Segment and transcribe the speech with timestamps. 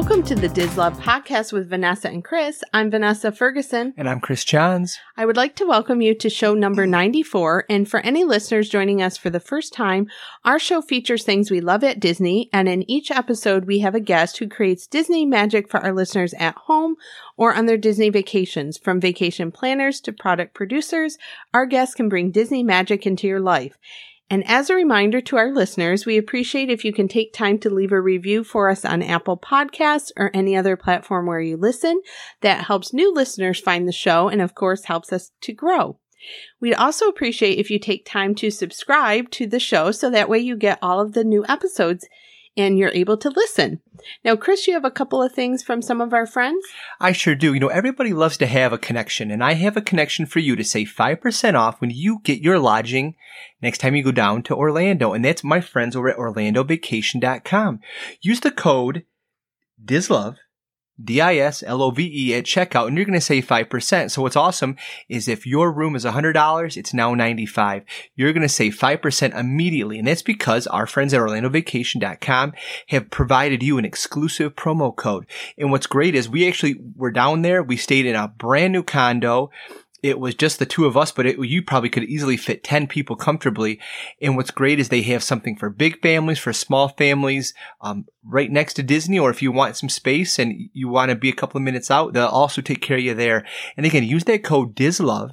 [0.00, 2.62] Welcome to the Dis Love podcast with Vanessa and Chris.
[2.72, 3.94] I'm Vanessa Ferguson.
[3.96, 4.96] And I'm Chris Johns.
[5.16, 7.64] I would like to welcome you to show number 94.
[7.68, 10.06] And for any listeners joining us for the first time,
[10.44, 12.48] our show features things we love at Disney.
[12.52, 16.32] And in each episode, we have a guest who creates Disney magic for our listeners
[16.34, 16.94] at home
[17.36, 18.78] or on their Disney vacations.
[18.78, 21.18] From vacation planners to product producers,
[21.52, 23.76] our guests can bring Disney magic into your life.
[24.30, 27.70] And as a reminder to our listeners, we appreciate if you can take time to
[27.70, 32.02] leave a review for us on Apple Podcasts or any other platform where you listen.
[32.42, 35.98] That helps new listeners find the show and of course helps us to grow.
[36.60, 40.38] We'd also appreciate if you take time to subscribe to the show so that way
[40.38, 42.06] you get all of the new episodes
[42.58, 43.80] and you're able to listen.
[44.24, 46.64] Now, Chris, you have a couple of things from some of our friends?
[47.00, 47.54] I sure do.
[47.54, 50.56] You know, everybody loves to have a connection, and I have a connection for you
[50.56, 53.14] to save 5% off when you get your lodging
[53.62, 55.12] next time you go down to Orlando.
[55.12, 57.80] And that's my friends over at OrlandoVacation.com.
[58.20, 59.04] Use the code
[59.82, 60.36] DISLOVE
[61.02, 64.10] D-I-S-L-O-V-E at checkout and you're going to save 5%.
[64.10, 64.76] So what's awesome
[65.08, 67.84] is if your room is $100, it's now 95.
[68.16, 69.98] You're going to save 5% immediately.
[69.98, 72.52] And that's because our friends at OrlandoVacation.com
[72.88, 75.26] have provided you an exclusive promo code.
[75.56, 77.62] And what's great is we actually were down there.
[77.62, 79.50] We stayed in a brand new condo
[80.02, 82.86] it was just the two of us, but it, you probably could easily fit 10
[82.86, 83.80] people comfortably.
[84.22, 88.50] And what's great is they have something for big families, for small families, um, right
[88.50, 89.18] next to Disney.
[89.18, 91.90] Or if you want some space and you want to be a couple of minutes
[91.90, 93.44] out, they'll also take care of you there.
[93.76, 95.32] And again, use that code DISLOVE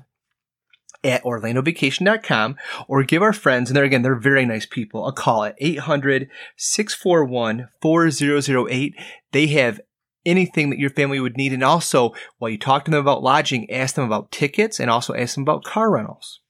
[1.03, 2.55] at orlandovacation.com
[2.88, 6.27] or give our friends, and they're again, they're very nice people, a call at 800
[6.58, 8.95] 641 4008.
[9.31, 9.80] They have
[10.25, 11.53] anything that your family would need.
[11.53, 15.13] And also, while you talk to them about lodging, ask them about tickets and also
[15.13, 16.41] ask them about car rentals.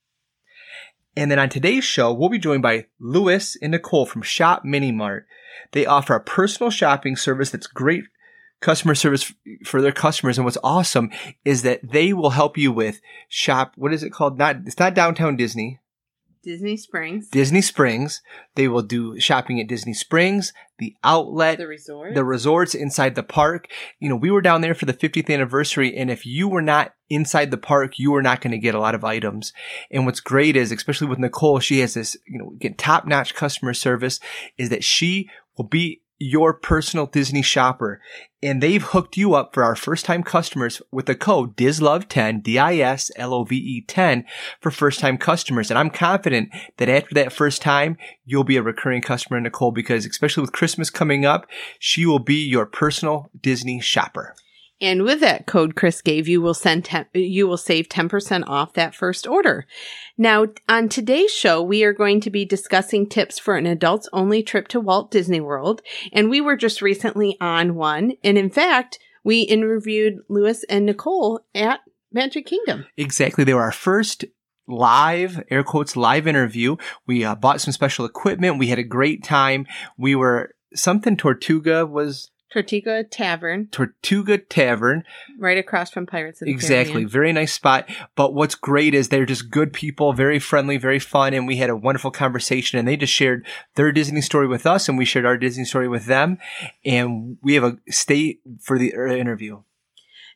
[1.17, 4.91] And then on today's show, we'll be joined by Lewis and Nicole from Shop Minnie
[4.91, 5.25] Mart.
[5.71, 8.03] They offer a personal shopping service that's great
[8.61, 9.33] customer service
[9.65, 10.37] for their customers.
[10.37, 11.11] And what's awesome
[11.43, 12.99] is that they will help you with
[13.29, 13.73] shop.
[13.75, 14.37] What is it called?
[14.37, 15.79] Not, it's not downtown Disney.
[16.45, 17.27] Disney Springs.
[17.29, 18.21] Disney Springs.
[18.53, 23.23] They will do shopping at Disney Springs, the outlet, the resort, the resorts inside the
[23.23, 23.67] park.
[23.99, 26.93] You know, we were down there for the 50th anniversary, and if you were not
[27.09, 29.53] inside the park, you were not going to get a lot of items.
[29.91, 33.33] And what's great is, especially with Nicole, she has this, you know, get top notch
[33.33, 34.19] customer service,
[34.55, 38.01] is that she will be your personal Disney shopper.
[38.45, 43.81] And they've hooked you up for our first time customers with the code DISLOVE10, D-I-S-L-O-V-E
[43.87, 44.23] 10
[44.61, 45.71] for first time customers.
[45.71, 50.05] And I'm confident that after that first time, you'll be a recurring customer, Nicole, because
[50.05, 51.47] especially with Christmas coming up,
[51.79, 54.35] she will be your personal Disney shopper.
[54.85, 58.73] And with that code Chris gave you will send ten, you will save 10% off
[58.73, 59.65] that first order.
[60.15, 64.43] Now, on today's show, we are going to be discussing tips for an adults only
[64.43, 65.81] trip to Walt Disney World.
[66.13, 68.13] And we were just recently on one.
[68.23, 71.79] And in fact, we interviewed Lewis and Nicole at
[72.11, 72.85] Magic Kingdom.
[72.95, 73.43] Exactly.
[73.43, 74.23] They were our first
[74.67, 76.75] live, air quotes, live interview.
[77.07, 78.59] We uh, bought some special equipment.
[78.59, 79.65] We had a great time.
[79.97, 83.67] We were something Tortuga was Tortuga Tavern.
[83.69, 85.03] Tortuga Tavern.
[85.37, 86.93] Right across from Pirates of the Exactly.
[86.93, 87.09] Caribbean.
[87.09, 87.89] Very nice spot.
[88.15, 91.69] But what's great is they're just good people, very friendly, very fun, and we had
[91.69, 93.45] a wonderful conversation and they just shared
[93.75, 96.37] their Disney story with us and we shared our Disney story with them.
[96.85, 99.63] And we have a stay for the uh, interview.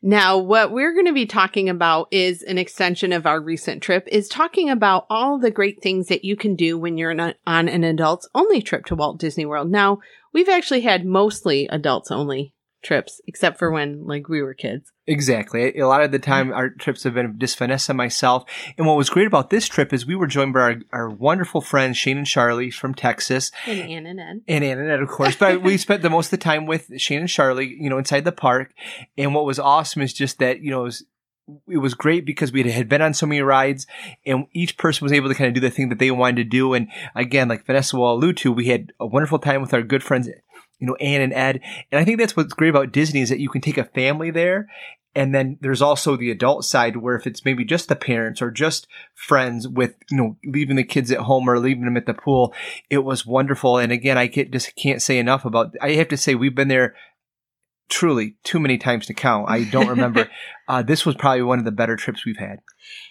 [0.01, 4.07] Now, what we're going to be talking about is an extension of our recent trip
[4.09, 7.83] is talking about all the great things that you can do when you're on an
[7.83, 9.69] adults only trip to Walt Disney World.
[9.69, 9.99] Now,
[10.33, 14.91] we've actually had mostly adults only trips, except for when like we were kids.
[15.07, 15.77] Exactly.
[15.77, 18.43] A lot of the time, our trips have been just Vanessa myself.
[18.77, 21.61] And what was great about this trip is we were joined by our, our wonderful
[21.61, 24.41] friends Shane and Charlie from Texas, And Ann and Ed.
[24.47, 25.35] and Ann and Ed, of course.
[25.35, 28.23] But we spent the most of the time with Shane and Charlie, you know, inside
[28.23, 28.73] the park.
[29.17, 31.05] And what was awesome is just that, you know, it was,
[31.67, 33.87] it was great because we had been on so many rides
[34.25, 36.43] and each person was able to kind of do the thing that they wanted to
[36.43, 36.75] do.
[36.75, 40.03] And again, like Vanessa will allude to, we had a wonderful time with our good
[40.03, 40.29] friends,
[40.79, 41.61] you know, Anne and Ed.
[41.91, 44.31] And I think that's what's great about Disney is that you can take a family
[44.31, 44.67] there.
[45.15, 48.51] And then there's also the adult side where if it's maybe just the parents or
[48.51, 52.13] just friends with, you know, leaving the kids at home or leaving them at the
[52.13, 52.53] pool,
[52.89, 53.77] it was wonderful.
[53.77, 56.67] And again, I get, just can't say enough about, I have to say we've been
[56.67, 56.95] there
[57.89, 59.49] truly too many times to count.
[59.49, 60.29] I don't remember.
[60.67, 62.59] uh, this was probably one of the better trips we've had.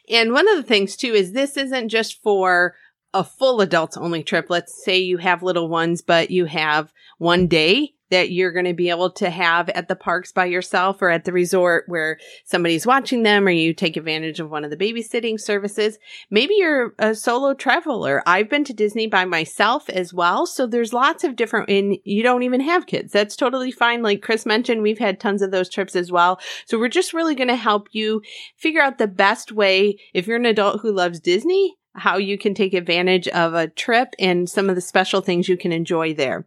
[0.08, 2.76] And one of the things too is this isn't just for
[3.14, 4.46] a full adults only trip.
[4.48, 8.74] Let's say you have little ones, but you have one day that you're going to
[8.74, 12.86] be able to have at the parks by yourself or at the resort where somebody's
[12.86, 15.98] watching them or you take advantage of one of the babysitting services.
[16.30, 18.22] Maybe you're a solo traveler.
[18.26, 20.46] I've been to Disney by myself as well.
[20.46, 23.12] So there's lots of different, and you don't even have kids.
[23.12, 24.02] That's totally fine.
[24.02, 26.40] Like Chris mentioned, we've had tons of those trips as well.
[26.66, 28.22] So we're just really going to help you
[28.56, 32.54] figure out the best way if you're an adult who loves Disney, how you can
[32.54, 36.46] take advantage of a trip and some of the special things you can enjoy there.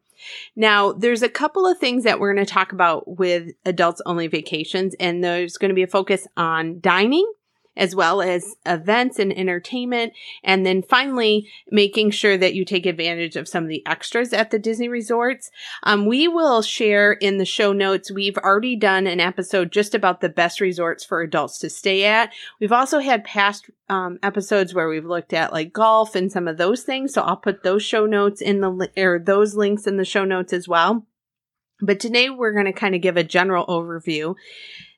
[0.55, 4.27] Now, there's a couple of things that we're going to talk about with adults only
[4.27, 7.31] vacations, and there's going to be a focus on dining
[7.75, 10.13] as well as events and entertainment.
[10.43, 14.51] And then finally, making sure that you take advantage of some of the extras at
[14.51, 15.49] the Disney resorts.
[15.83, 18.11] Um, we will share in the show notes.
[18.11, 22.33] We've already done an episode just about the best resorts for adults to stay at.
[22.59, 26.57] We've also had past um, episodes where we've looked at like golf and some of
[26.57, 27.13] those things.
[27.13, 30.53] So I'll put those show notes in the, or those links in the show notes
[30.53, 31.05] as well.
[31.81, 34.35] But today we're going to kind of give a general overview.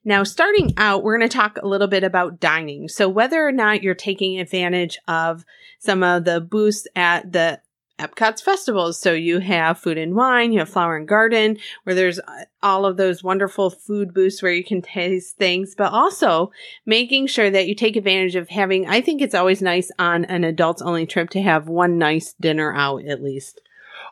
[0.05, 2.87] Now, starting out, we're going to talk a little bit about dining.
[2.89, 5.45] So, whether or not you're taking advantage of
[5.79, 7.61] some of the booths at the
[7.99, 8.99] Epcot's festivals.
[8.99, 12.85] So you have food and wine, you have flower and garden, where there's uh, all
[12.85, 16.51] of those wonderful food booths where you can taste things, but also
[16.85, 20.43] making sure that you take advantage of having, I think it's always nice on an
[20.43, 23.61] adults only trip to have one nice dinner out at least.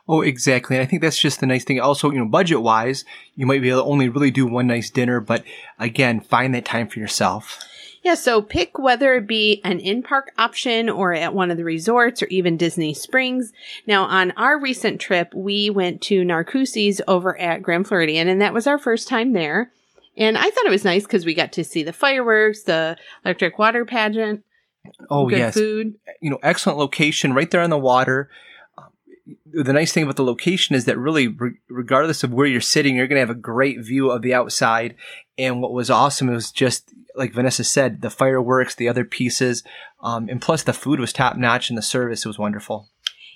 [0.08, 0.76] Oh, exactly.
[0.76, 1.80] And I think that's just the nice thing.
[1.80, 3.04] Also, you know, budget wise,
[3.36, 5.44] you might be able to only really do one nice dinner, but
[5.78, 7.58] again, find that time for yourself.
[8.02, 11.64] Yeah, so pick whether it be an in park option or at one of the
[11.64, 13.52] resorts or even Disney Springs.
[13.86, 18.52] Now, on our recent trip, we went to Narcoossee's over at Grand Floridian, and that
[18.52, 19.70] was our first time there.
[20.16, 23.56] And I thought it was nice because we got to see the fireworks, the electric
[23.56, 24.42] water pageant.
[25.08, 25.54] Oh, yes.
[25.54, 25.94] Food.
[26.20, 28.28] You know, excellent location right there on the water
[29.52, 32.96] the nice thing about the location is that really, re- regardless of where you're sitting,
[32.96, 34.94] you're going to have a great view of the outside.
[35.38, 39.62] And what was awesome was just like Vanessa said, the fireworks, the other pieces,
[40.02, 42.88] um, and plus the food was top notch and the service was wonderful.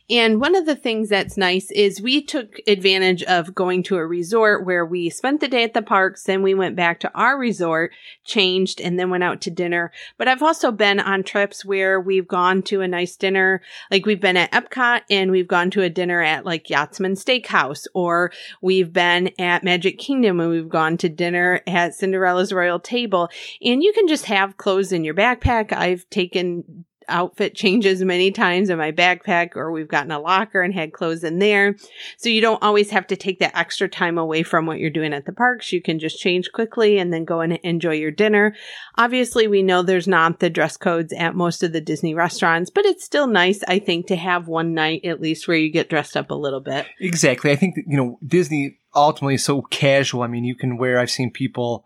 [0.09, 4.07] And one of the things that's nice is we took advantage of going to a
[4.07, 7.37] resort where we spent the day at the parks, then we went back to our
[7.37, 7.93] resort,
[8.25, 9.91] changed, and then went out to dinner.
[10.17, 14.21] But I've also been on trips where we've gone to a nice dinner, like we've
[14.21, 18.31] been at Epcot and we've gone to a dinner at like Yachtsman Steakhouse, or
[18.63, 23.29] we've been at Magic Kingdom and we've gone to dinner at Cinderella's Royal Table.
[23.61, 25.73] And you can just have clothes in your backpack.
[25.73, 30.75] I've taken outfit changes many times in my backpack or we've gotten a locker and
[30.75, 31.77] had clothes in there.
[32.17, 35.13] So you don't always have to take that extra time away from what you're doing
[35.13, 35.73] at the parks.
[35.73, 38.55] You can just change quickly and then go and enjoy your dinner.
[38.97, 42.85] Obviously, we know there's not the dress codes at most of the Disney restaurants, but
[42.85, 46.17] it's still nice, I think, to have one night at least where you get dressed
[46.17, 46.87] up a little bit.
[47.01, 47.51] Exactly.
[47.51, 50.23] I think that, you know, Disney ultimately is so casual.
[50.23, 51.85] I mean, you can wear, I've seen people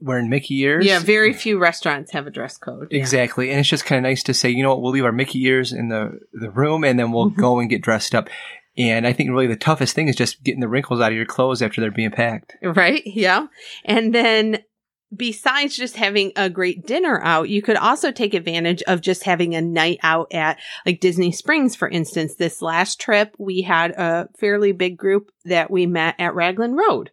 [0.00, 0.86] wearing Mickey ears.
[0.86, 2.88] Yeah, very few restaurants have a dress code.
[2.90, 2.98] Yeah.
[2.98, 3.50] Exactly.
[3.50, 5.44] And it's just kind of nice to say, you know what, we'll leave our Mickey
[5.44, 7.40] ears in the, the room and then we'll mm-hmm.
[7.40, 8.28] go and get dressed up.
[8.76, 11.26] And I think really the toughest thing is just getting the wrinkles out of your
[11.26, 12.56] clothes after they're being packed.
[12.62, 13.02] Right.
[13.04, 13.46] Yeah.
[13.84, 14.62] And then
[15.14, 19.54] besides just having a great dinner out, you could also take advantage of just having
[19.54, 22.36] a night out at like Disney Springs, for instance.
[22.36, 27.10] This last trip, we had a fairly big group that we met at Raglan Road.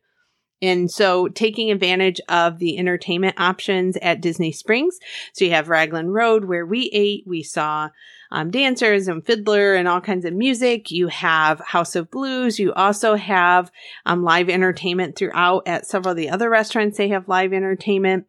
[0.61, 4.97] And so taking advantage of the entertainment options at Disney Springs.
[5.33, 7.89] So you have Raglan Road where we ate, we saw
[8.31, 10.91] um, dancers and fiddler and all kinds of music.
[10.91, 12.59] You have House of Blues.
[12.59, 13.71] You also have
[14.05, 16.97] um, live entertainment throughout at several of the other restaurants.
[16.97, 18.27] They have live entertainment.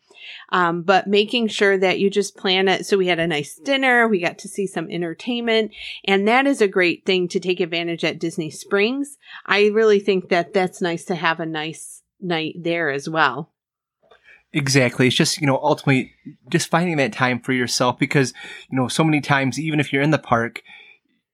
[0.51, 2.85] Um, but making sure that you just plan it.
[2.85, 4.07] So we had a nice dinner.
[4.07, 5.73] We got to see some entertainment
[6.05, 9.17] and that is a great thing to take advantage at Disney Springs.
[9.47, 13.53] I really think that that's nice to have a nice night there as well.
[14.53, 15.07] Exactly.
[15.07, 16.13] It's just, you know, ultimately
[16.49, 18.33] just finding that time for yourself because,
[18.71, 20.63] you know, so many times, even if you're in the park,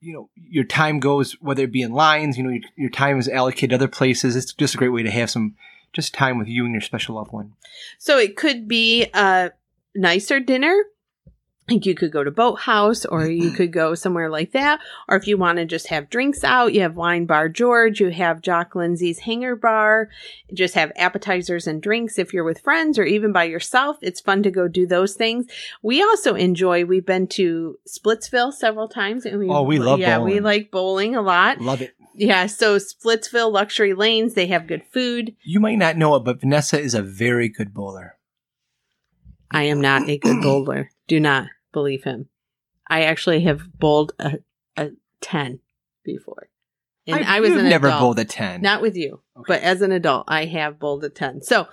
[0.00, 3.18] you know, your time goes, whether it be in lines, you know, your, your time
[3.18, 4.34] is allocated other places.
[4.36, 5.54] It's just a great way to have some
[5.92, 7.52] just time with you and your special loved one.
[7.98, 9.52] So it could be a
[9.94, 10.76] nicer dinner
[11.68, 13.42] like you could go to Boathouse or mm-hmm.
[13.42, 14.80] you could go somewhere like that.
[15.08, 18.10] Or if you want to just have drinks out, you have Wine Bar George, you
[18.10, 20.10] have Jock Lindsay's Hangar Bar,
[20.52, 23.96] just have appetizers and drinks if you're with friends or even by yourself.
[24.02, 25.46] It's fun to go do those things.
[25.82, 29.24] We also enjoy, we've been to Splitsville several times.
[29.24, 30.34] And we, oh, we love Yeah, bowling.
[30.34, 31.60] we like bowling a lot.
[31.60, 31.94] Love it.
[32.16, 35.34] Yeah, so Splitsville Luxury Lanes, they have good food.
[35.42, 38.16] You might not know it, but Vanessa is a very good bowler.
[39.50, 40.90] I am not a good bowler.
[41.06, 42.28] Do not believe him.
[42.88, 44.38] I actually have bowled a,
[44.76, 45.60] a 10
[46.04, 46.48] before.
[47.06, 48.00] And I, I, was an never adult.
[48.00, 48.62] bowled a 10.
[48.62, 51.42] Not with you, but as an adult, I have bowled a 10.
[51.42, 51.66] So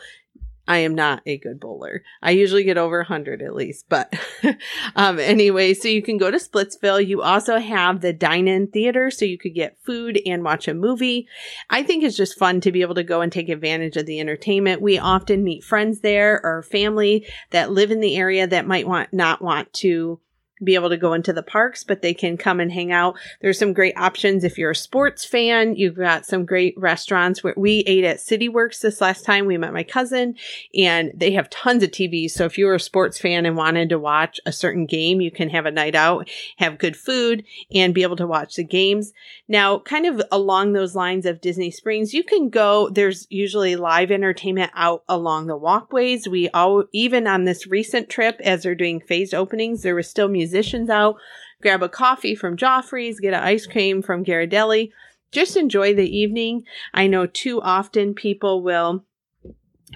[0.68, 2.04] I am not a good bowler.
[2.22, 3.86] I usually get over 100 at least.
[3.90, 4.14] But
[4.96, 7.06] um, anyway, so you can go to Splitsville.
[7.06, 10.74] You also have the dine in theater, so you could get food and watch a
[10.74, 11.28] movie.
[11.70, 14.20] I think it's just fun to be able to go and take advantage of the
[14.20, 14.82] entertainment.
[14.82, 19.12] We often meet friends there or family that live in the area that might want
[19.12, 20.20] not want to
[20.64, 23.18] be able to go into the parks, but they can come and hang out.
[23.42, 25.76] There's some great options if you're a sports fan.
[25.76, 29.46] You've got some great restaurants where we ate at City Works this last time.
[29.46, 30.36] We met my cousin
[30.76, 32.32] and they have tons of TVs.
[32.32, 35.50] So if you're a sports fan and wanted to watch a certain game, you can
[35.50, 39.14] have a night out, have good food and be able to watch the games.
[39.48, 44.12] Now, kind of along those lines of Disney Springs, you can go, there's usually live
[44.12, 46.28] entertainment out along the walkways.
[46.28, 50.28] We all, even on this recent trip, as they're doing phased openings, there was still
[50.52, 51.16] musicians out.
[51.62, 54.92] Grab a coffee from Joffrey's, get an ice cream from Ghirardelli.
[55.32, 56.64] Just enjoy the evening.
[56.94, 59.06] I know too often people will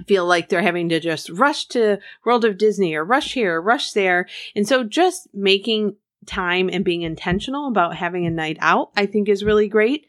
[0.08, 3.62] feel like they're having to just rush to World of Disney or rush here or
[3.62, 4.28] rush there.
[4.56, 5.96] And so just making
[6.26, 10.06] time and being intentional about having a night out, I think is really great.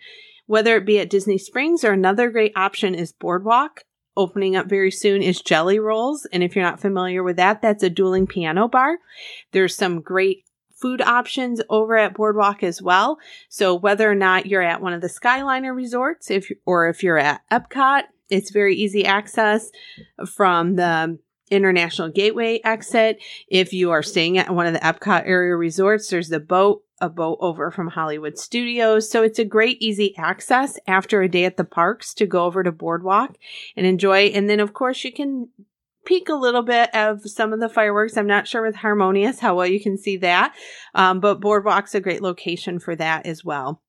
[0.47, 3.85] Whether it be at Disney Springs or another great option is Boardwalk.
[4.17, 6.27] Opening up very soon is Jelly Rolls.
[6.33, 8.99] And if you're not familiar with that, that's a dueling piano bar.
[9.53, 10.45] There's some great
[10.75, 13.19] food options over at Boardwalk as well.
[13.49, 17.19] So whether or not you're at one of the Skyliner resorts, if or if you're
[17.19, 19.71] at Epcot, it's very easy access
[20.27, 21.19] from the
[21.51, 23.23] International Gateway exit.
[23.49, 27.09] If you are staying at one of the Epcot area resorts, there's the boat, a
[27.09, 29.11] boat over from Hollywood Studios.
[29.11, 32.62] So it's a great easy access after a day at the parks to go over
[32.62, 33.37] to Boardwalk
[33.76, 34.26] and enjoy.
[34.26, 35.49] And then of course you can
[36.07, 38.17] peek a little bit of some of the fireworks.
[38.17, 40.55] I'm not sure with Harmonious how well you can see that,
[40.95, 43.83] um, but Boardwalk's a great location for that as well.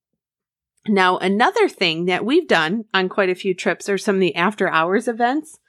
[0.88, 4.36] Now, another thing that we've done on quite a few trips are some of the
[4.36, 5.60] after hours events.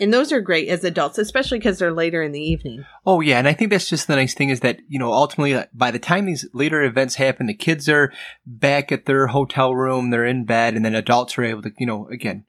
[0.00, 2.84] And those are great as adults, especially because they're later in the evening.
[3.06, 5.54] Oh yeah, and I think that's just the nice thing is that you know ultimately
[5.54, 8.12] uh, by the time these later events happen, the kids are
[8.44, 11.86] back at their hotel room, they're in bed, and then adults are able to you
[11.86, 12.44] know again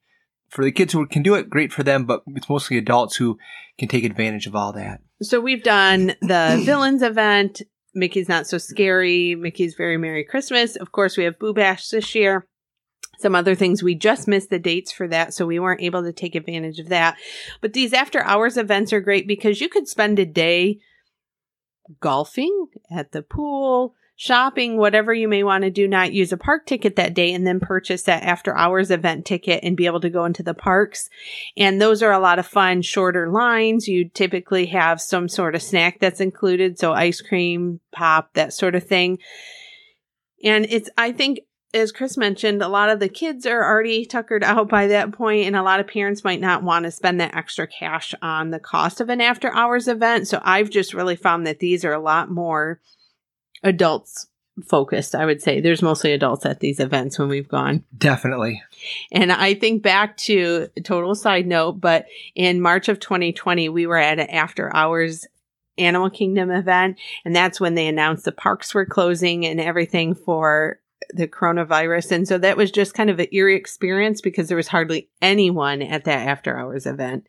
[0.49, 3.37] for the kids who can do it, great for them, but it's mostly adults who
[3.77, 5.01] can take advantage of all that.
[5.21, 7.61] So we've done the villains event.
[7.93, 9.35] Mickey's not so scary.
[9.35, 10.75] Mickey's very Merry Christmas.
[10.75, 12.47] Of course, we have Boo Bash this year.
[13.19, 16.13] Some other things we just missed the dates for that, so we weren't able to
[16.13, 17.17] take advantage of that.
[17.61, 20.79] But these after hours events are great because you could spend a day
[21.99, 26.65] golfing at the pool, shopping, whatever you may want to do, not use a park
[26.65, 30.09] ticket that day and then purchase that after hours event ticket and be able to
[30.09, 31.09] go into the parks.
[31.57, 33.87] And those are a lot of fun, shorter lines.
[33.87, 36.79] You typically have some sort of snack that's included.
[36.79, 39.19] So ice cream, pop, that sort of thing.
[40.43, 41.39] And it's, I think,
[41.73, 45.45] as Chris mentioned, a lot of the kids are already tuckered out by that point,
[45.45, 48.59] and a lot of parents might not want to spend that extra cash on the
[48.59, 50.27] cost of an after hours event.
[50.27, 52.79] So I've just really found that these are a lot more
[53.63, 54.27] adults
[54.63, 55.59] focused, I would say.
[55.59, 57.83] There's mostly adults at these events when we've gone.
[57.97, 58.63] Definitely.
[59.11, 62.05] And I think back to total side note, but
[62.35, 65.27] in March of 2020, we were at an after hours
[65.77, 70.79] Animal Kingdom event, and that's when they announced the parks were closing and everything for
[71.13, 72.11] the coronavirus.
[72.11, 75.81] And so that was just kind of an eerie experience because there was hardly anyone
[75.81, 77.27] at that after hours event.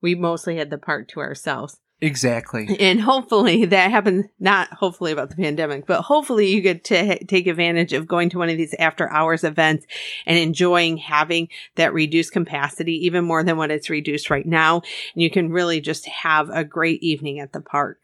[0.00, 1.78] We mostly had the park to ourselves.
[2.00, 2.76] Exactly.
[2.80, 7.24] And hopefully that happens, not hopefully about the pandemic, but hopefully you get to ha-
[7.26, 9.86] take advantage of going to one of these after hours events
[10.26, 14.82] and enjoying having that reduced capacity, even more than what it's reduced right now.
[15.14, 18.02] And you can really just have a great evening at the park.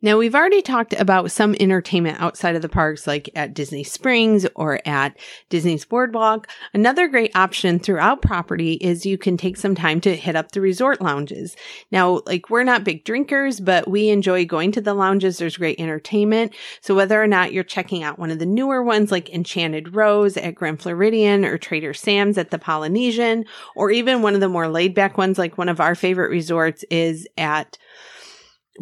[0.00, 4.46] Now, we've already talked about some entertainment outside of the parks, like at Disney Springs
[4.54, 6.46] or at Disney's Boardwalk.
[6.72, 10.60] Another great option throughout property is you can take some time to hit up the
[10.60, 11.56] resort lounges.
[11.90, 15.38] Now, like we're not big drinkers, but we enjoy going to the lounges.
[15.38, 16.54] There's great entertainment.
[16.80, 20.36] So whether or not you're checking out one of the newer ones like Enchanted Rose
[20.36, 24.68] at Grand Floridian or Trader Sam's at the Polynesian, or even one of the more
[24.68, 27.76] laid back ones like one of our favorite resorts is at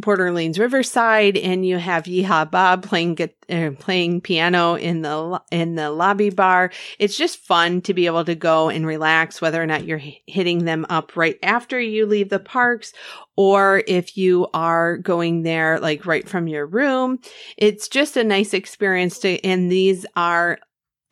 [0.02, 5.74] Port Orleans Riverside, and you have Yeehaw Bob playing uh, playing piano in the in
[5.74, 6.70] the lobby bar.
[6.98, 10.64] It's just fun to be able to go and relax, whether or not you're hitting
[10.64, 12.92] them up right after you leave the parks,
[13.36, 17.18] or if you are going there like right from your room.
[17.56, 19.42] It's just a nice experience to.
[19.44, 20.58] And these are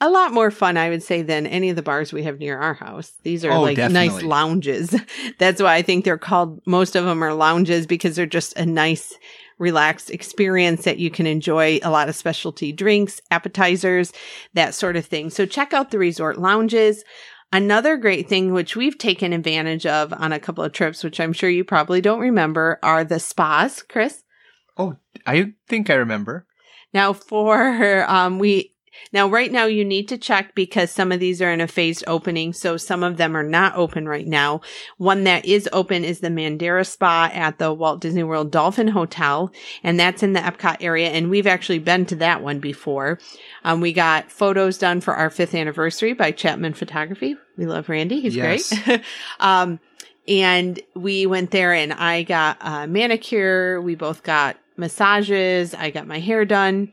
[0.04, 2.58] a lot more fun, I would say, than any of the bars we have near
[2.58, 3.12] our house.
[3.22, 4.94] These are Oh, like nice lounges.
[5.38, 8.66] That's why I think they're called, most of them are lounges because they're just a
[8.66, 9.14] nice,
[9.58, 14.12] relaxed experience that you can enjoy a lot of specialty drinks, appetizers,
[14.54, 15.30] that sort of thing.
[15.30, 17.04] So check out the resort lounges.
[17.52, 21.32] Another great thing, which we've taken advantage of on a couple of trips, which I'm
[21.32, 24.24] sure you probably don't remember, are the spas, Chris.
[24.76, 26.46] Oh, I think I remember.
[26.92, 28.73] Now for um we
[29.12, 32.04] now right now you need to check because some of these are in a phased
[32.06, 34.60] opening, so some of them are not open right now.
[34.98, 39.52] One that is open is the Mandara Spa at the Walt Disney World Dolphin Hotel,
[39.82, 41.10] and that's in the Epcot area.
[41.10, 43.18] And we've actually been to that one before.
[43.64, 47.36] Um, we got photos done for our fifth anniversary by Chapman Photography.
[47.56, 48.72] We love Randy; he's Yes.
[48.84, 49.00] great.
[49.40, 49.80] um,
[50.26, 53.80] and we went there, and I got a manicure.
[53.80, 55.74] We both got massages.
[55.74, 56.92] I got my hair done.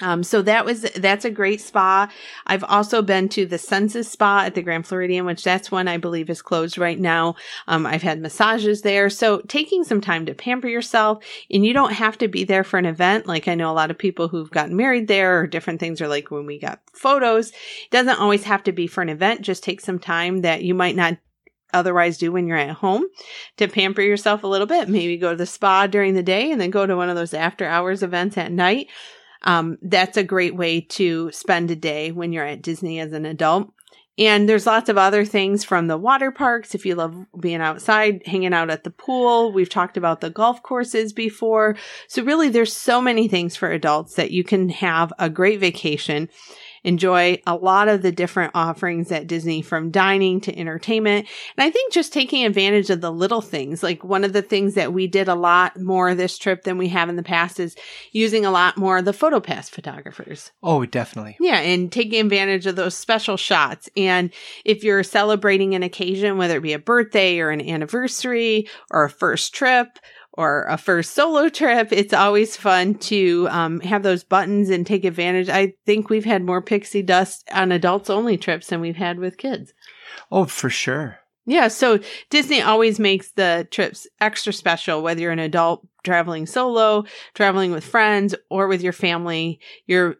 [0.00, 2.10] Um, so that was that's a great spa.
[2.46, 5.96] I've also been to the Senses Spa at the Grand Floridian, which that's one I
[5.96, 7.36] believe is closed right now.
[7.66, 9.08] Um, I've had massages there.
[9.10, 12.78] So taking some time to pamper yourself, and you don't have to be there for
[12.78, 13.26] an event.
[13.26, 16.08] Like I know a lot of people who've gotten married there, or different things are
[16.08, 17.50] like when we got photos.
[17.50, 19.42] It doesn't always have to be for an event.
[19.42, 21.18] Just take some time that you might not
[21.72, 23.04] otherwise do when you're at home
[23.56, 24.88] to pamper yourself a little bit.
[24.88, 27.34] Maybe go to the spa during the day and then go to one of those
[27.34, 28.88] after hours events at night.
[29.46, 33.24] Um, that's a great way to spend a day when you're at Disney as an
[33.24, 33.72] adult.
[34.18, 36.74] And there's lots of other things from the water parks.
[36.74, 40.62] If you love being outside, hanging out at the pool, we've talked about the golf
[40.62, 41.76] courses before.
[42.08, 46.30] So really, there's so many things for adults that you can have a great vacation
[46.86, 51.26] enjoy a lot of the different offerings at Disney from dining to entertainment.
[51.58, 54.74] And I think just taking advantage of the little things, like one of the things
[54.74, 57.74] that we did a lot more this trip than we have in the past is
[58.12, 60.52] using a lot more of the PhotoPass photographers.
[60.62, 61.36] Oh, definitely.
[61.40, 63.90] Yeah, and taking advantage of those special shots.
[63.96, 64.32] And
[64.64, 69.10] if you're celebrating an occasion, whether it be a birthday or an anniversary or a
[69.10, 69.98] first trip
[70.36, 75.04] or a first solo trip, it's always fun to um, have those buttons and take
[75.04, 75.48] advantage.
[75.48, 79.38] I think we've had more pixie dust on adults only trips than we've had with
[79.38, 79.72] kids.
[80.30, 81.18] Oh, for sure.
[81.46, 87.04] Yeah, so Disney always makes the trips extra special, whether you're an adult traveling solo,
[87.34, 89.60] traveling with friends, or with your family.
[89.86, 90.16] You're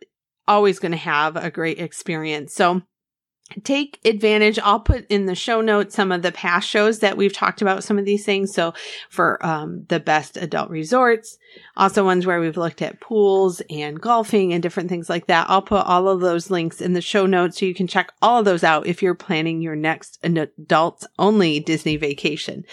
[0.47, 2.55] always going to have a great experience.
[2.55, 2.83] So
[3.63, 4.59] take advantage.
[4.59, 7.85] I'll put in the show notes some of the past shows that we've talked about
[7.85, 8.53] some of these things.
[8.53, 8.75] So
[9.09, 11.39] for um, the best adult resorts,
[11.77, 15.49] also ones where we've looked at pools and golfing and different things like that.
[15.49, 18.41] I'll put all of those links in the show notes so you can check all
[18.41, 22.65] of those out if you're planning your next adults only Disney vacation.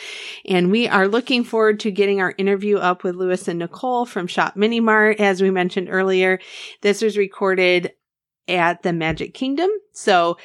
[0.45, 4.27] And we are looking forward to getting our interview up with Lewis and Nicole from
[4.27, 5.19] Shop Minnie Mart.
[5.19, 6.39] As we mentioned earlier,
[6.81, 7.93] this was recorded
[8.47, 9.69] at the Magic Kingdom.
[9.93, 10.38] So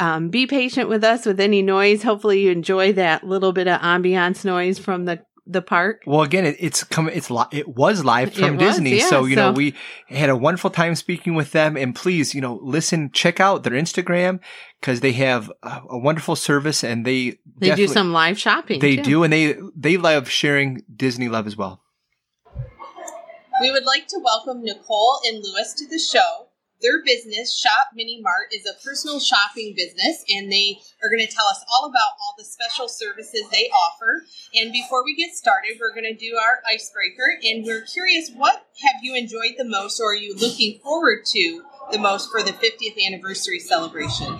[0.00, 2.02] um, be patient with us with any noise.
[2.02, 6.02] Hopefully you enjoy that little bit of ambiance noise from the, the park.
[6.06, 7.14] Well, again, it, it's coming.
[7.16, 9.74] It's li- it was live It from was, Disney, yeah, so you know we
[10.08, 11.76] had a wonderful time speaking with them.
[11.76, 14.40] And please, you know, listen, check out their Instagram
[14.80, 18.80] because they have a, a wonderful service, and they They do some live shopping.
[18.80, 19.02] They too.
[19.02, 21.82] do, and they they love sharing Disney love as well.
[23.60, 26.43] We would like to welcome Nicole and Lewis to the show.
[26.84, 31.32] Their business, Shop Minnie Mart, is a personal shopping business, and they are going to
[31.32, 34.20] tell us all about all the special services they offer.
[34.52, 38.68] And before we get started, we're going to do our icebreaker, and we're curious what
[38.84, 42.52] have you enjoyed the most, or are you looking forward to the most for the
[42.52, 44.36] 50th anniversary celebration?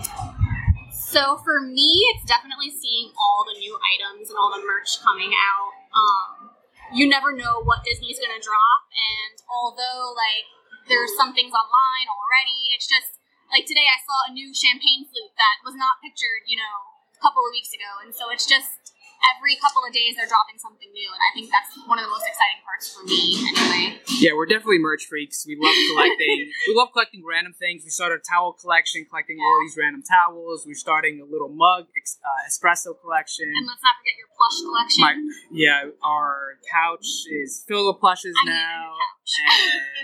[0.92, 5.33] So for me, it's definitely seeing all the new items and all the merch coming
[5.33, 5.72] out.
[5.96, 6.50] Um,
[6.92, 10.44] you never know what Disney's going to drop, and although like
[10.88, 13.20] there's some things online already, it's just
[13.53, 16.75] like today I saw a new champagne flute that was not pictured, you know,
[17.14, 18.94] a couple of weeks ago, and so it's just
[19.33, 22.12] every couple of days they're dropping something new, and I think that's one of the
[22.12, 24.01] most exciting parts for me, anyway.
[24.20, 25.47] Yeah, we're definitely merch freaks.
[25.47, 26.51] We love collecting.
[26.68, 27.85] we love collecting random things.
[27.85, 30.64] We started a towel collection, collecting all these random towels.
[30.66, 33.49] We're starting a little mug ex- uh, espresso collection.
[33.49, 35.03] And let's not forget your plush collection.
[35.03, 35.14] My,
[35.53, 38.92] yeah, our couch is filled with plushes I need a new now,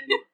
[0.09, 0.30] and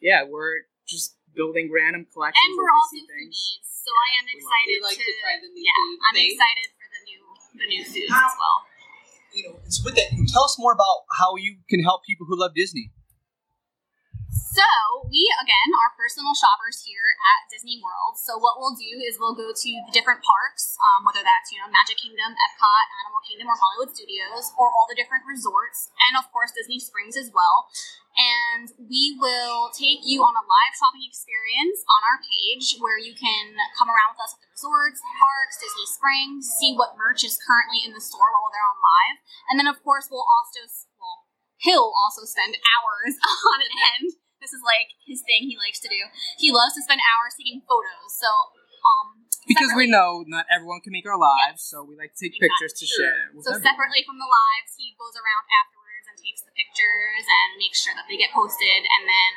[0.00, 2.40] yeah, we're just building random collections.
[2.48, 3.36] and we're as also we things.
[3.36, 6.28] foodies, so I am excited like to, to try the new yeah, food I'm thing.
[6.34, 7.20] excited for the new
[7.58, 8.58] the new foods as well.
[9.34, 10.08] you know, it's with that.
[10.32, 12.90] Tell us more about how you can help people who love Disney.
[14.58, 18.18] So we again are personal shoppers here at Disney World.
[18.18, 21.62] So what we'll do is we'll go to the different parks, um, whether that's you
[21.62, 26.18] know Magic Kingdom, Epcot, Animal Kingdom, or Hollywood Studios, or all the different resorts, and
[26.18, 27.70] of course Disney Springs as well.
[28.18, 33.14] And we will take you on a live shopping experience on our page where you
[33.14, 37.38] can come around with us at the resorts, parks, Disney Springs, see what merch is
[37.38, 39.16] currently in the store while they're on live.
[39.54, 40.66] And then, of course, we'll also,
[40.98, 41.30] well,
[41.62, 43.14] he'll also spend hours
[43.54, 43.62] on
[44.02, 44.18] end.
[44.38, 45.98] This is like his thing he likes to do.
[46.38, 48.14] He loves to spend hours taking photos.
[48.14, 48.30] So,
[48.86, 52.38] um, Because we know not everyone can make our lives, so we like to take
[52.38, 53.34] pictures to share.
[53.34, 53.66] With So everyone.
[53.66, 57.98] separately from the lives, he goes around afterwards and takes the pictures and makes sure
[57.98, 58.86] that they get posted.
[58.86, 59.32] And then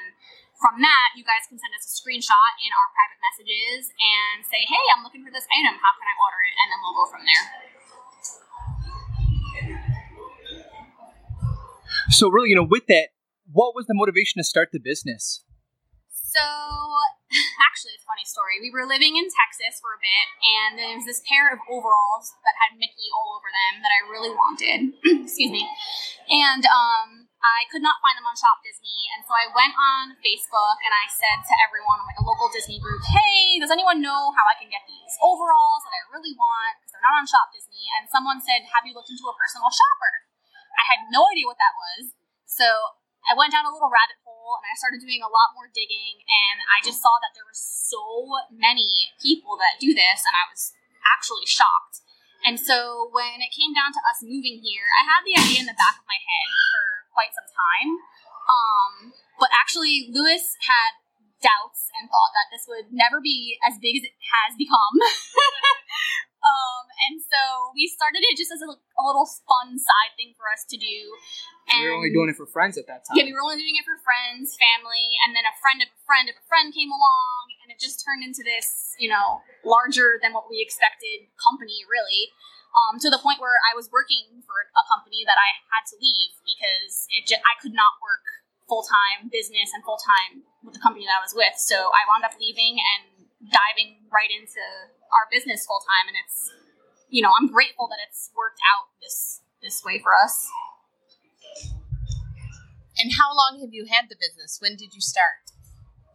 [0.61, 4.61] from that, you guys can send us a screenshot in our private messages and say,
[4.69, 5.81] "Hey, I'm looking for this item.
[5.81, 7.45] How can I order it?" And then we'll go from there.
[12.13, 13.09] So really, you know, with that,
[13.51, 15.43] what was the motivation to start the business?
[16.07, 16.39] So,
[17.67, 18.63] actually, it's a funny story.
[18.63, 22.31] We were living in Texas for a bit, and there was this pair of overalls
[22.47, 24.95] that had Mickey all over them that I really wanted.
[25.27, 25.67] Excuse me.
[26.31, 30.15] And um, I could not find them on Shop Disney, and so I went on
[30.23, 34.31] Facebook and I said to everyone, like a local Disney group, "Hey, does anyone know
[34.31, 37.51] how I can get these overalls that I really want because they're not on Shop
[37.51, 40.31] Disney?" And someone said, "Have you looked into a personal shopper?"
[40.79, 42.15] I had no idea what that was,
[42.47, 45.69] so I went down a little rabbit hole and I started doing a lot more
[45.69, 50.35] digging and I just saw that there were so many people that do this and
[50.35, 50.73] I was
[51.05, 52.01] actually shocked.
[52.41, 55.69] And so when it came down to us moving here, I had the idea in
[55.69, 57.89] the back of my head for quite some time.
[58.49, 58.93] Um,
[59.37, 60.97] but actually, Lewis had
[61.41, 64.95] doubts and thought that this would never be as big as it has become.
[66.41, 70.49] um, and so we started it just as a, a little fun side thing for
[70.49, 70.97] us to do.
[71.69, 73.13] And we were only doing it for friends at that time.
[73.13, 76.01] Yeah, we were only doing it for friends, family, and then a friend of a
[76.01, 80.17] friend of a friend came along, and it just turned into this, you know, larger
[80.17, 82.33] than what we expected company, really.
[82.71, 85.99] Um, to the point where I was working for a company that I had to
[85.99, 88.23] leave because it just, I could not work
[88.63, 91.59] full time business and full time with the company that I was with.
[91.59, 94.63] So I wound up leaving and diving right into
[95.11, 96.51] our business full time, and it's,
[97.11, 100.49] you know, I'm grateful that it's worked out this this way for us.
[102.97, 104.59] And how long have you had the business?
[104.61, 105.53] When did you start?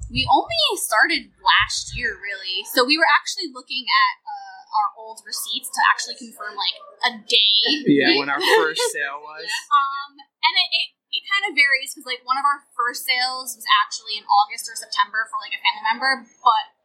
[0.07, 2.63] We only started last year, really.
[2.71, 6.79] So we were actually looking at uh, our old receipts to actually confirm like
[7.11, 7.59] a day.
[7.91, 9.51] Yeah, when our first sale was.
[9.51, 13.59] Um, and it, it, it kind of varies because like one of our first sales
[13.59, 16.76] was actually in August or September for like a family member, but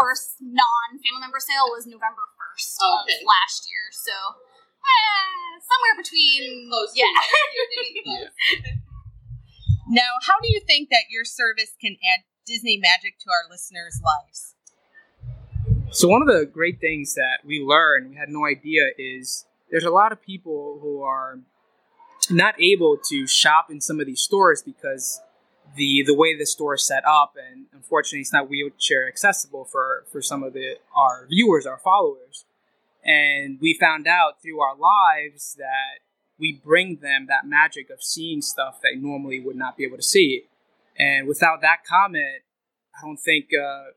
[0.00, 3.20] our first non-family member sale was November first Okay.
[3.20, 3.84] of last year.
[3.92, 4.16] So
[4.80, 7.12] eh, somewhere between Close to yeah.
[8.04, 8.32] Close.
[9.92, 14.00] Now, how do you think that your service can add Disney magic to our listeners'
[14.00, 14.54] lives?
[15.92, 19.84] So one of the great things that we learned, we had no idea, is there's
[19.84, 21.40] a lot of people who are
[22.30, 25.20] not able to shop in some of these stores because
[25.80, 30.04] the the way the store is set up, and unfortunately, it's not wheelchair accessible for
[30.12, 32.44] for some of the our viewers, our followers.
[33.02, 36.04] And we found out through our lives that
[36.38, 40.02] we bring them that magic of seeing stuff they normally would not be able to
[40.02, 40.44] see.
[40.98, 42.42] And without that comment,
[42.94, 43.92] I don't think uh,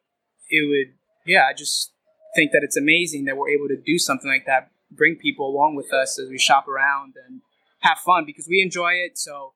[0.50, 0.96] it would.
[1.26, 1.91] Yeah, I just
[2.36, 5.76] think that it's amazing that we're able to do something like that, bring people along
[5.76, 7.41] with us as we shop around and
[7.80, 9.17] have fun because we enjoy it.
[9.17, 9.52] So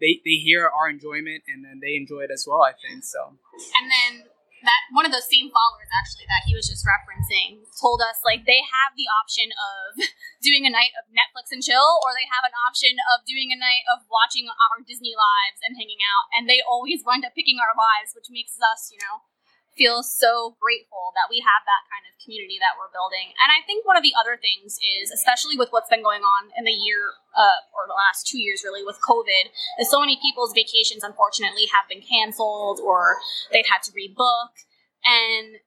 [0.00, 2.62] they they hear our enjoyment and then they enjoy it as well.
[2.62, 3.38] I think so.
[3.80, 4.28] And then
[4.64, 8.48] that one of those same followers actually that he was just referencing told us like
[8.48, 10.00] they have the option of
[10.46, 13.58] doing a night of Netflix and chill, or they have an option of doing a
[13.58, 16.26] night of watching our Disney lives and hanging out.
[16.34, 19.22] And they always wind up picking our lives, which makes us, you know,
[19.76, 23.36] feel so grateful that we have that kind of community that we're building.
[23.38, 26.50] And I think one of the other things is, especially with what's been going on
[26.56, 30.16] in the year uh, or the last two years, really, with COVID, is so many
[30.18, 33.20] people's vacations unfortunately have been canceled or
[33.52, 34.56] they've had to rebook.
[35.04, 35.60] And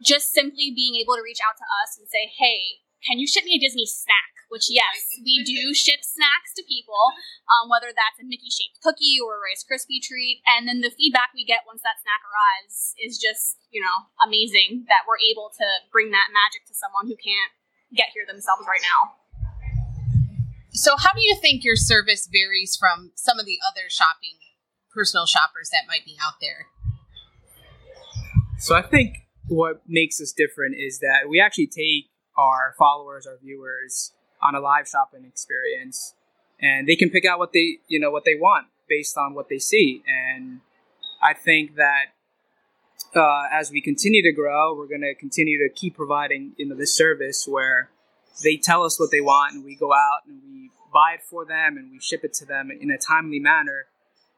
[0.00, 3.44] just simply being able to reach out to us and say, hey, can you ship
[3.44, 4.34] me a Disney snack?
[4.48, 7.12] Which, yes, we do ship snacks to people,
[7.52, 10.40] um, whether that's a Mickey shaped cookie or a Rice Krispie treat.
[10.48, 14.88] And then the feedback we get once that snack arrives is just, you know, amazing
[14.88, 17.52] that we're able to bring that magic to someone who can't
[17.92, 19.20] get here themselves right now.
[20.72, 24.40] So, how do you think your service varies from some of the other shopping
[24.88, 26.72] personal shoppers that might be out there?
[28.58, 33.36] So I think what makes us different is that we actually take our followers, our
[33.42, 36.14] viewers, on a live shopping experience,
[36.60, 39.48] and they can pick out what they you know what they want based on what
[39.48, 40.02] they see.
[40.06, 40.60] And
[41.20, 42.14] I think that
[43.14, 46.76] uh, as we continue to grow, we're going to continue to keep providing you know
[46.76, 47.90] this service where
[48.42, 51.44] they tell us what they want and we go out and we buy it for
[51.44, 53.86] them and we ship it to them in a timely manner.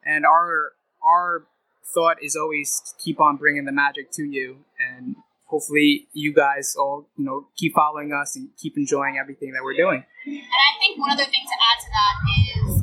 [0.05, 0.73] And our
[1.05, 1.45] our
[1.85, 5.17] thought is always keep on bringing the magic to you and
[5.51, 9.77] hopefully you guys all you know keep following us and keep enjoying everything that we're
[9.77, 10.05] doing.
[10.27, 12.81] And I think one other thing to add to that is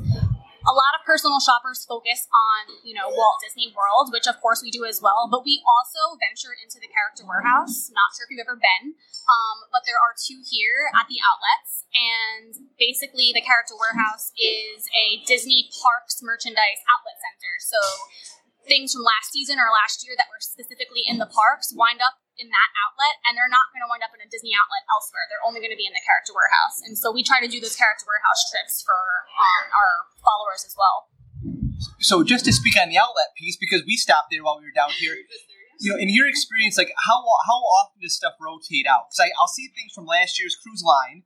[0.68, 4.60] a lot of personal shoppers focus on, you know, Walt Disney World, which of course
[4.60, 7.88] we do as well, but we also venture into the character warehouse.
[7.96, 9.00] Not sure if you've ever been,
[9.32, 11.88] um, but there are two here at the outlets.
[11.96, 17.54] And basically, the character warehouse is a Disney Parks merchandise outlet center.
[17.64, 17.80] So
[18.68, 22.20] things from last season or last year that were specifically in the parks wind up
[22.38, 25.26] in that outlet and they're not going to wind up in a Disney outlet elsewhere.
[25.30, 26.82] They're only going to be in the character warehouse.
[26.86, 28.98] And so we try to do those character warehouse trips for
[29.38, 31.10] um, our followers as well.
[32.00, 34.78] So just to speak on the outlet piece, because we stopped there while we were
[34.78, 35.18] down here,
[35.80, 39.10] you know, in your experience, like how how often does stuff rotate out?
[39.10, 41.24] Because I'll see things from last year's cruise line,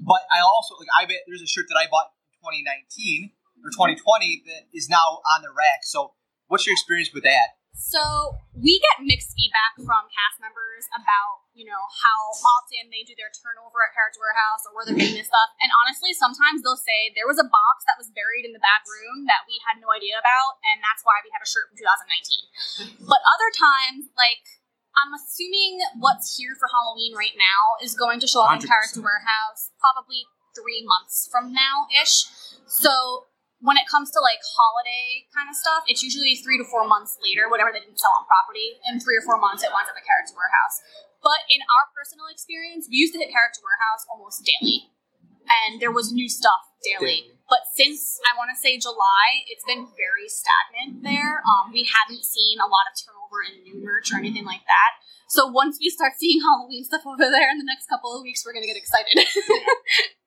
[0.00, 3.32] but I also like I bet there's a shirt that I bought in 2019
[3.64, 5.84] or 2020 that is now on the rack.
[5.84, 6.16] So
[6.48, 7.60] what's your experience with that?
[7.74, 13.18] So we get mixed feedback from cast members about, you know, how often they do
[13.18, 15.50] their turnover at Character Warehouse or where they're getting this stuff.
[15.58, 18.86] And honestly, sometimes they'll say there was a box that was buried in the back
[18.86, 21.76] room that we had no idea about, and that's why we have a shirt from
[21.82, 23.10] 2019.
[23.10, 24.42] But other times, like
[24.94, 28.70] I'm assuming what's here for Halloween right now is going to show up in 100%.
[28.70, 32.30] Character Warehouse probably three months from now ish.
[32.70, 33.26] So
[33.60, 37.16] when it comes to like holiday kind of stuff, it's usually three to four months
[37.22, 38.80] later, whatever they didn't sell on property.
[38.88, 40.76] In three or four months, it winds up at Character Warehouse.
[41.24, 44.92] But in our personal experience, we used to hit Character Warehouse almost daily,
[45.48, 47.24] and there was new stuff daily.
[47.24, 47.34] Daily.
[47.48, 51.44] But since I want to say July, it's been very stagnant there.
[51.44, 55.00] Um, we haven't seen a lot of turnover in new merch or anything like that.
[55.28, 58.44] So once we start seeing Halloween stuff over there in the next couple of weeks,
[58.44, 59.16] we're gonna get excited.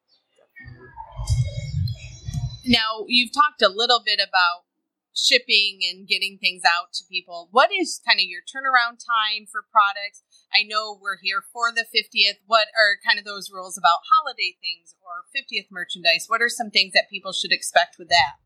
[2.67, 4.67] Now, you've talked a little bit about
[5.15, 7.47] shipping and getting things out to people.
[7.56, 10.21] What is kind of your turnaround time for products?
[10.51, 12.43] I know we're here for the 50th.
[12.45, 16.27] What are kind of those rules about holiday things or 50th merchandise?
[16.27, 18.38] What are some things that people should expect with that?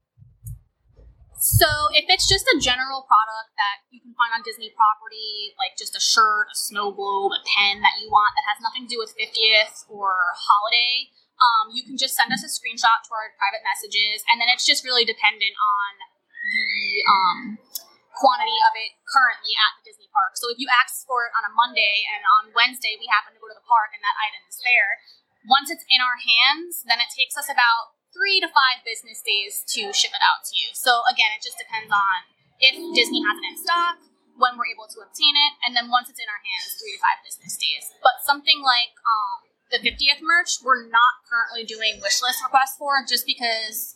[1.41, 1.65] So
[1.97, 5.97] if it's just a general product that you can find on Disney property, like just
[5.97, 9.01] a shirt, a snow globe, a pen that you want that has nothing to do
[9.01, 11.09] with 50th or holiday,
[11.41, 14.63] um, you can just send us a screenshot to our private messages, and then it's
[14.63, 15.91] just really dependent on
[16.41, 16.71] the
[17.09, 17.39] um,
[18.13, 20.37] quantity of it currently at the Disney park.
[20.37, 23.41] So if you ask for it on a Monday and on Wednesday we happen to
[23.41, 25.01] go to the park and that item is there,
[25.49, 29.65] once it's in our hands, then it takes us about three to five business days
[29.73, 30.69] to ship it out to you.
[30.75, 32.15] So again, it just depends on
[32.61, 33.97] if Disney has it in stock,
[34.37, 37.01] when we're able to obtain it, and then once it's in our hands, three to
[37.01, 37.85] five business days.
[38.01, 43.03] But something like um, the 50th merch, we're not currently doing wish list requests for
[43.07, 43.95] just because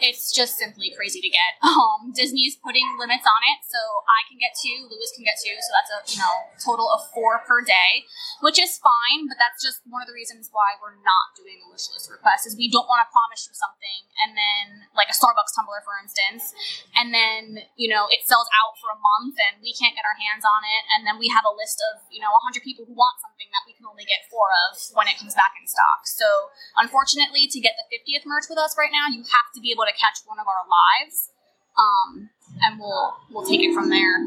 [0.00, 1.56] it's just simply crazy to get.
[1.80, 5.54] Um, Disney's putting limits on it, so I can get two, Lewis can get two,
[5.54, 8.04] so that's a you know total of four per day,
[8.44, 9.30] which is fine.
[9.30, 12.44] But that's just one of the reasons why we're not doing a wish list request
[12.44, 15.96] is we don't want to promise you something and then like a Starbucks tumbler, for
[15.96, 16.52] instance,
[16.98, 20.18] and then you know it sells out for a month and we can't get our
[20.18, 22.92] hands on it, and then we have a list of you know 100 people who
[22.92, 26.04] want something that we can only get four of when it comes back in stock.
[26.04, 29.70] So unfortunately, to get the 50th merch with us right now, you have to be
[29.72, 31.30] able to catch one of our lives,
[31.78, 32.30] um,
[32.62, 34.18] and we'll we'll take it from there.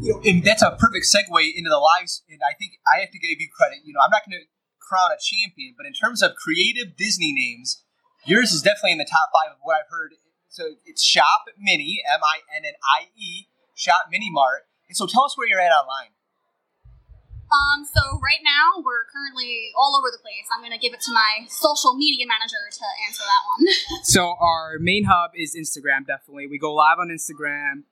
[0.00, 2.22] you know, and that's a perfect segue into the lives.
[2.28, 3.78] And I think I have to give you credit.
[3.84, 4.46] You know, I'm not going to
[4.80, 7.84] crown a champion, but in terms of creative Disney names,
[8.24, 10.12] yours is definitely in the top five of what I've heard.
[10.48, 14.66] So it's Shop Minnie, M I N N I E, Shop Minnie Mart.
[14.88, 16.10] And so tell us where you're at online.
[17.50, 20.46] Um, so right now we're currently all over the place.
[20.54, 24.02] I'm gonna give it to my social media manager to answer that one.
[24.04, 26.06] So our main hub is Instagram.
[26.06, 27.84] Definitely, we go live on Instagram,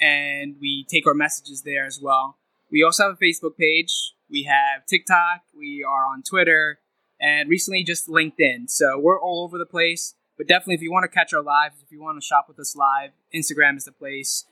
[0.00, 2.36] and we take our messages there as well.
[2.70, 3.92] We also have a Facebook page.
[4.30, 5.42] We have TikTok.
[5.56, 6.80] We are on Twitter,
[7.20, 8.68] and recently just LinkedIn.
[8.68, 10.14] So we're all over the place.
[10.36, 12.58] But definitely, if you want to catch our lives, if you want to shop with
[12.60, 14.44] us live, Instagram is the place.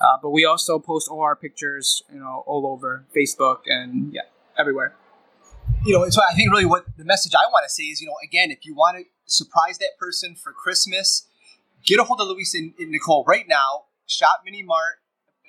[0.00, 4.22] Uh, but we also post all our pictures, you know, all over Facebook and yeah,
[4.56, 4.94] everywhere.
[5.84, 8.06] You know, so I think really what the message I want to say is, you
[8.06, 11.26] know, again, if you want to surprise that person for Christmas,
[11.84, 13.84] get a hold of Lewis and, and Nicole right now.
[14.06, 14.96] Shop Minnie Mart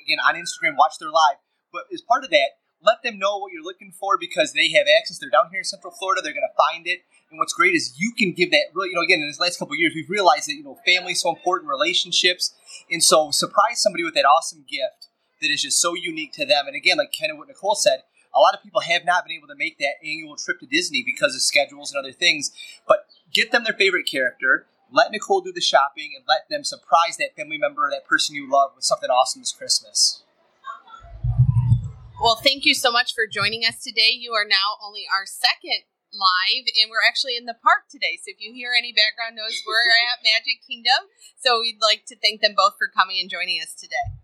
[0.03, 0.77] again on Instagram.
[0.77, 1.37] Watch their live.
[1.71, 4.87] But as part of that, let them know what you're looking for because they have
[4.87, 5.19] access.
[5.19, 6.21] They're down here in Central Florida.
[6.21, 7.01] They're going to find it.
[7.29, 9.59] And what's great is you can give that really, you know, again, in these last
[9.59, 12.53] couple of years, we've realized that, you know, family's so important, relationships.
[12.89, 15.09] And so surprise somebody with that awesome gift
[15.41, 16.65] that is just so unique to them.
[16.67, 18.03] And again, like Ken and what Nicole said,
[18.35, 21.03] a lot of people have not been able to make that annual trip to Disney
[21.05, 22.51] because of schedules and other things.
[22.87, 24.67] But get them their favorite character.
[24.91, 28.49] Let Nicole do the shopping and let them surprise that family member, that person you
[28.49, 30.23] love, with something awesome this Christmas.
[32.19, 34.11] Well, thank you so much for joining us today.
[34.11, 38.19] You are now only our second live and we're actually in the park today.
[38.19, 41.07] So if you hear any background noise, we're at Magic Kingdom.
[41.39, 44.19] So we'd like to thank them both for coming and joining us today.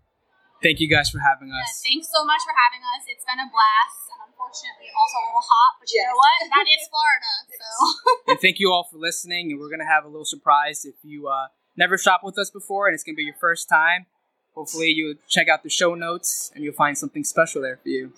[0.60, 1.80] Thank you guys for having Yeah, us.
[1.80, 3.08] thanks so much for having us.
[3.08, 4.12] It's been a blast.
[4.12, 6.12] And unfortunately, also a little hot, but you Yes.
[6.12, 6.36] know what?
[6.52, 7.32] That is Florida.
[7.48, 7.68] So
[8.36, 9.52] and thank you all for listening.
[9.52, 11.48] And we're going to have a little surprise if you uh,
[11.80, 14.04] never shop with us before and it's going to be your first time.
[14.56, 18.12] Hopefully, you'll check out the show notes and you'll find something special there for you.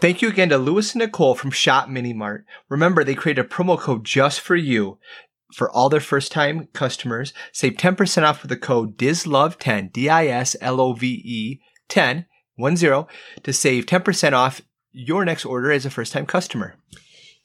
[0.00, 2.44] Thank you again to Lewis and Nicole from Shop Minnie Mart.
[2.68, 4.98] Remember, they created a promo code just for you.
[5.52, 12.26] For all their first time customers, save 10% off with the code DISLOVE10, D-I-S-L-O-V-E 10,
[12.56, 13.08] 1 0,
[13.42, 14.60] to save 10% off
[14.92, 16.76] your next order as a first time customer.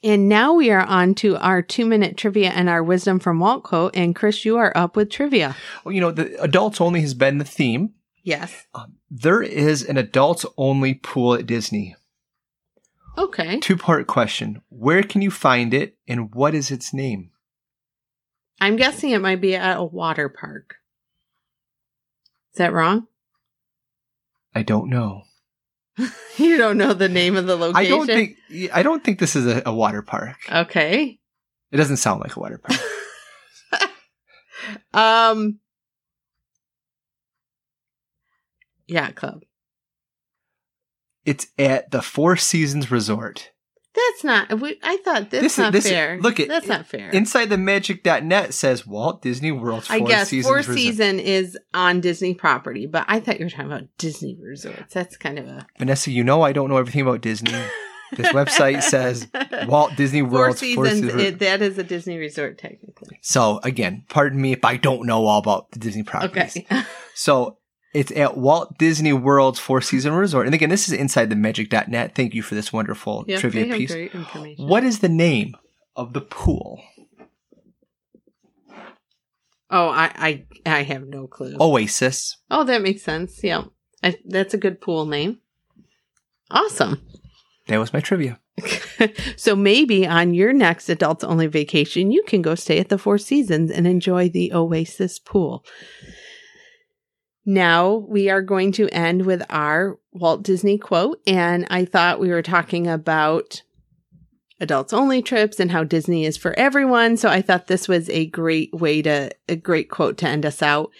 [0.04, 3.62] And now we are on to our two minute trivia and our wisdom from Walt
[3.62, 3.94] quote.
[3.96, 5.56] And Chris, you are up with trivia.
[5.84, 7.94] Well, you know, the adults only has been the theme.
[8.24, 8.66] Yes.
[8.74, 11.94] Um, there is an adults only pool at Disney.
[13.16, 13.60] Okay.
[13.60, 14.62] Two part question.
[14.70, 17.30] Where can you find it and what is its name?
[18.60, 20.76] I'm guessing it might be at a water park.
[22.52, 23.06] Is that wrong?
[24.54, 25.22] I don't know.
[26.38, 27.76] You don't know the name of the location?
[27.76, 28.36] I don't think
[28.72, 30.36] I don't think this is a, a water park.
[30.50, 31.18] Okay.
[31.70, 32.80] It doesn't sound like a water park.
[34.94, 35.58] Um.
[38.86, 39.42] Yacht Club.
[41.24, 43.50] it's at the Four Seasons Resort.
[43.94, 44.60] That's not.
[44.60, 46.18] We, I thought that's This is- not this is- fair.
[46.20, 47.10] look at- that's not fair.
[47.10, 50.76] Inside the magic.net says Walt Disney World's Four I guess Seasons Four Resort.
[50.78, 54.94] Season is on Disney property, but I thought you were talking about Disney resorts.
[54.94, 57.52] That's kind of a Vanessa, you know I don't know everything about Disney.
[58.16, 59.28] This website says
[59.66, 60.74] Walt Disney Four Seasons.
[60.74, 61.14] Four Seasons.
[61.22, 63.18] it, that is a Disney resort, technically.
[63.22, 66.56] so again, pardon me if I don't know all about the Disney properties.
[66.56, 66.82] Okay.
[67.14, 67.58] So
[67.92, 70.46] it's at Walt Disney World's Four Season Resort.
[70.46, 72.14] And again, this is inside the magic.net.
[72.14, 73.92] Thank you for this wonderful yeah, trivia piece.
[73.92, 74.66] great information.
[74.66, 75.54] What is the name
[75.94, 76.82] of the pool?
[79.70, 81.56] Oh, I, I, I have no clue.
[81.60, 82.36] Oasis.
[82.50, 83.42] Oh, that makes sense.
[83.42, 83.64] Yeah,
[84.02, 85.38] I, that's a good pool name.
[86.50, 87.00] Awesome.
[87.68, 88.38] That was my trivia.
[89.36, 93.16] so maybe on your next adults only vacation, you can go stay at the Four
[93.16, 95.64] Seasons and enjoy the Oasis pool.
[97.44, 101.20] Now we are going to end with our Walt Disney quote.
[101.26, 103.62] And I thought we were talking about
[104.60, 107.16] adults only trips and how Disney is for everyone.
[107.16, 110.62] So I thought this was a great way to, a great quote to end us
[110.62, 110.90] out.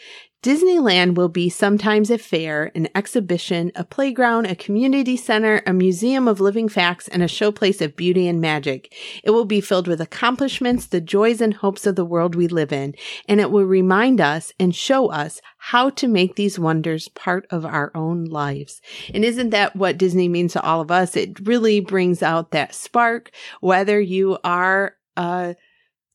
[0.42, 6.26] Disneyland will be sometimes a fair, an exhibition, a playground, a community center, a museum
[6.26, 8.92] of living facts, and a showplace of beauty and magic.
[9.22, 12.72] It will be filled with accomplishments, the joys and hopes of the world we live
[12.72, 12.96] in,
[13.28, 17.64] and it will remind us and show us how to make these wonders part of
[17.64, 18.80] our own lives.
[19.14, 21.14] And isn't that what Disney means to all of us?
[21.14, 25.54] It really brings out that spark, whether you are a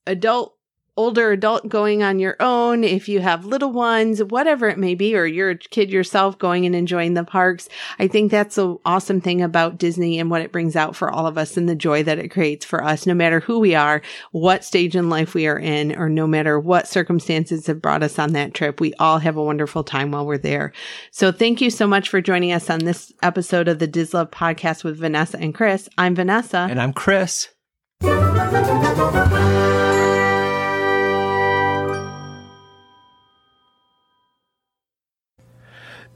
[0.06, 0.57] adult
[0.98, 5.16] older adult going on your own, if you have little ones, whatever it may be,
[5.16, 7.70] or you're a kid yourself going and enjoying the parks.
[8.00, 11.28] I think that's an awesome thing about Disney and what it brings out for all
[11.28, 14.02] of us and the joy that it creates for us, no matter who we are,
[14.32, 18.18] what stage in life we are in, or no matter what circumstances have brought us
[18.18, 18.82] on that trip.
[18.82, 20.74] We all have a wonderful time while we're there.
[21.12, 24.32] So thank you so much for joining us on this episode of the Dis Love
[24.32, 25.88] podcast with Vanessa and Chris.
[25.98, 26.68] I'm Vanessa.
[26.70, 27.50] And I'm Chris.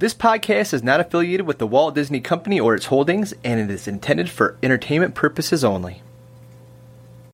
[0.02, 3.70] This podcast is not affiliated with the Walt Disney Company or its holdings, and it
[3.70, 6.02] is intended for entertainment purposes only.